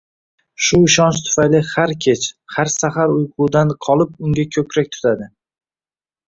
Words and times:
Shu 0.67 0.77
ishonch 0.85 1.19
tufayli 1.27 1.59
har 1.73 1.93
kech, 2.05 2.23
har 2.55 2.71
saxar 2.77 3.13
uyqudan 3.19 3.75
qolib 3.89 4.17
unga 4.29 4.47
ko'krak 4.57 4.91
tutadi. 4.97 5.31